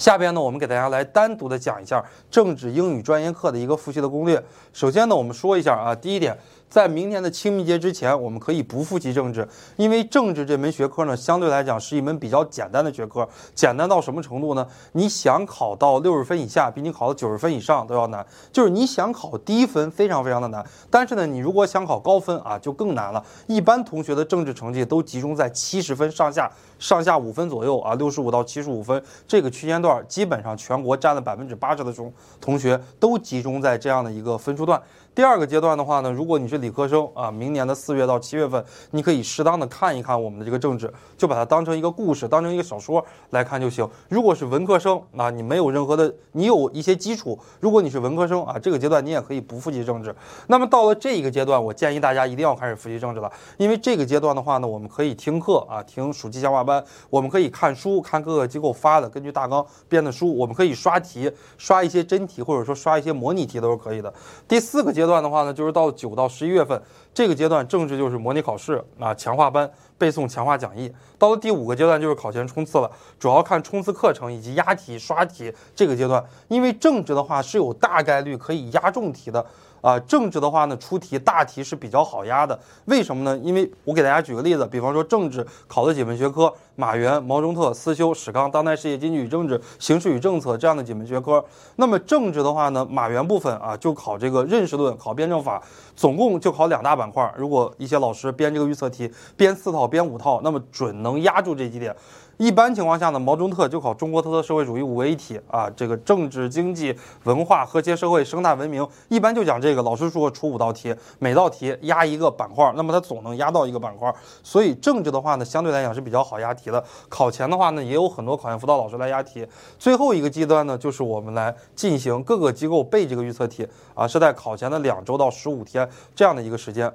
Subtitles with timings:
[0.00, 4.42] 下边呢，我们给大家来单独的讲一下政治英语专业课的一个复习的攻略。
[4.72, 6.34] 首先呢，我们说一下啊，第一点。
[6.70, 13.28] 在明年的清明节之前，我们可以不复习政治，因为政治这门学科呢，相对来讲是一门比较简单的学科。
[13.52, 14.64] 简单到什么程度呢？
[14.92, 18.24] 你想考到六十分以下，比你考到九十分以上都要难。
[18.52, 20.64] 就是你想考低分，非常非常的难。
[20.88, 23.20] 但是呢，你如果想考高分啊，就更难了。
[23.48, 26.48] 一般同学的政治成绩都集中在七十分上下，
[26.78, 34.80] 上下五分左右啊，六十五到七十五分这个区间段，基本上全国占了百分之八十的中同学都集中在这样的一个分数段。
[35.12, 43.88] 第二个阶段的话呢，如果你是理科生啊，明年的四月到七月份，你可以适当的看一看我们的这个政治，就把它当成一个故事，当成一个小说来看就行。
[44.08, 47.38] 如果是文科生啊，你没有任何的，你有一些基础。
[47.58, 50.14] 如果你是文科生啊，这个阶段你也可以不复习政治。
[50.46, 64.12] 那么到了这一个阶段，我建议大家一定要开始复习政治了，因为这个阶段的话呢，我们可以听课啊，听暑期强化班，我们可以看书，看各个机构发的根据大纲编的书，我们可以刷题，刷一些真题或者说刷一些模拟题都是可以的。
[64.46, 66.80] 第四个阶段的话呢，就是到九到十一月份。
[67.12, 70.92] 这个阶段政治就是模拟考试啊，强化班背诵强化讲义。
[71.18, 76.24] 到了第五个阶段就是考前冲刺了，主要看冲刺课程以及押题刷题这个阶段。
[76.48, 79.44] 因为政治的话是有大概率可以押中题的。
[79.80, 82.58] 啊，政治的话呢，出题大题是比较好压的。
[82.86, 83.38] 为什么呢？
[83.42, 91.44] 因为我给大家举个例子，比方说政治考的几门学科，马原、毛中特、思修、史纲、当代世界经济与政治、形势与政策这样的几门学科。
[91.76, 95.62] 那么政治的话呢，马原部分啊，就考这个认识论，考辩证法，
[95.94, 97.32] 总共就考两大板块。
[97.36, 101.94] 如果一些老师编这个预测题，编四套、编五套，那么准能压住这几点。
[102.36, 109.80] 一般情况下呢，毛中特就考中国特色社会主义五位一体啊，这个政治、经济、文化、和谐社会、生态文明，一般就讲这这个。
[109.82, 114.12] 老师说出五道题，每道题压一个板块，那么它总能压到一个板块。
[114.42, 116.84] 所以政治的话呢，相对来讲是比较好压题的。
[117.08, 119.46] 考前的话呢，也有很多考研辅导老师来压题。
[119.78, 126.92] 最后一个阶段呢，就是我们来进行各个机构背这个预测题啊，是在考前的两周到十五天这样的一个时间。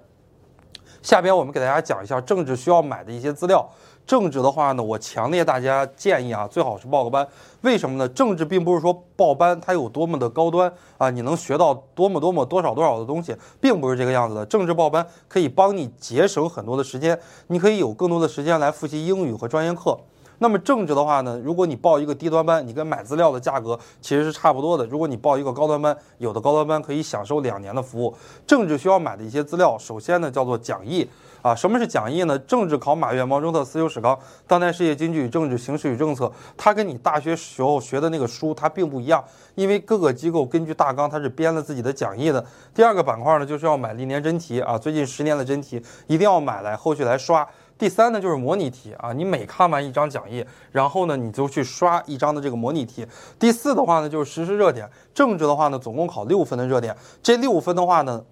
[1.06, 3.64] 下边我们给大家讲一下政治需要买的一些资料。
[4.08, 7.28] 政治的话呢，我强烈大家建议啊，最好是报个班。
[7.62, 8.10] 为什么呢？
[8.10, 14.44] 政治并不是说报班它有多么的高端啊，你能学到多么多么多少多少的东西，并不是这个样子的。
[14.48, 19.96] 政治报班可以帮你节省很多的时间，你可以有更多的时间来复习英语和专业课。
[20.40, 24.86] 那么政治的话呢，如果你报一个低端班，你跟买资料的价格其实是差不多的。
[24.86, 28.16] 如果你报一个高端班，有的高端班可以享受两年的服务。
[28.46, 31.08] 政治需要买的一些资料，首先呢叫做讲义
[31.42, 31.56] 啊。
[31.56, 32.38] 什么是讲义呢？
[32.40, 39.24] 政治考马原、毛中特、思修史纲、当代世界经济与政治、形势与政策，它跟你大学时候学的那个书它并不一样，
[39.56, 42.46] 因为各个机构根据大纲它是编了自己的讲义的。
[42.74, 47.48] 第二个板块呢就是要买历年真题啊，最近十年的真题一定要买来，后续来刷。
[47.78, 53.06] 第三呢，就是模拟题啊，你每看完一张讲义，然后呢，你就去刷一张的这个模拟题。
[53.38, 54.90] 第四的话呢，就是实时热点。
[55.14, 58.24] 政治的话呢，总共考六分的热点，这六分的话呢。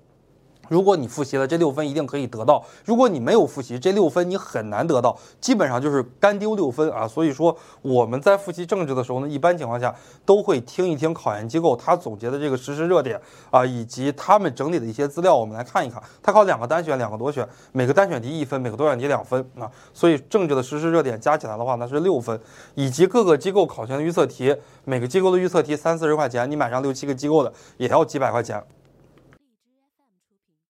[0.74, 7.08] 如果你复习了这六分，一定可以得到；如果你没有复习，这六分你很难得到，基本上就是干丢六分啊。
[7.08, 9.94] 所以说我们在复习政治的时候呢，一般情况下
[10.26, 16.02] 都会听一听考研机构他总结的这个实时热点啊，以及他们整理的一些资料，我们来看一看。
[16.24, 19.70] 他考两个单选，两个多选，每个单选题一分，每个多选题两分啊。
[19.94, 22.40] 所以政治的实时热点加起来的话，那是六分，
[22.74, 28.64] 以及各个机构考前的预测题，每个机构的预测题三四十块钱，你买上六七个机构的也要几百块钱。